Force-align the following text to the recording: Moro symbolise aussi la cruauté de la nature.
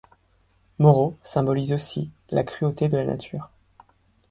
Moro 0.79 1.15
symbolise 1.21 1.73
aussi 1.73 2.09
la 2.31 2.43
cruauté 2.43 2.87
de 2.87 2.97
la 2.97 3.05
nature. 3.05 3.51